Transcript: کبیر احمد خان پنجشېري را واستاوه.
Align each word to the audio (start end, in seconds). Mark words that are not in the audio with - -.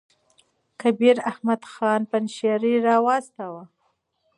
کبیر 0.81 1.17
احمد 1.31 1.61
خان 1.71 2.01
پنجشېري 2.11 2.73
را 2.85 2.95
واستاوه. 3.05 3.63